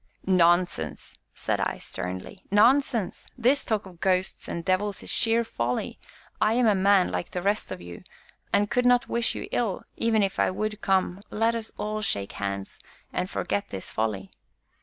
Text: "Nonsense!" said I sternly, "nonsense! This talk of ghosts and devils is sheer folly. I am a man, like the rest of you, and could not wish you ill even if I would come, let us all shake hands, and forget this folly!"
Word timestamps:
"Nonsense!" 0.25 1.13
said 1.35 1.59
I 1.61 1.77
sternly, 1.77 2.43
"nonsense! 2.49 3.27
This 3.37 3.63
talk 3.63 3.85
of 3.85 3.99
ghosts 3.99 4.47
and 4.47 4.65
devils 4.65 5.03
is 5.03 5.11
sheer 5.11 5.43
folly. 5.43 5.99
I 6.41 6.53
am 6.53 6.65
a 6.65 6.73
man, 6.73 7.11
like 7.11 7.29
the 7.29 7.41
rest 7.43 7.71
of 7.71 7.81
you, 7.81 8.01
and 8.51 8.67
could 8.71 8.87
not 8.87 9.07
wish 9.07 9.35
you 9.35 9.47
ill 9.51 9.83
even 9.97 10.23
if 10.23 10.39
I 10.39 10.49
would 10.49 10.81
come, 10.81 11.19
let 11.29 11.53
us 11.53 11.71
all 11.77 12.01
shake 12.01 12.31
hands, 12.31 12.79
and 13.13 13.29
forget 13.29 13.69
this 13.69 13.91
folly!" 13.91 14.31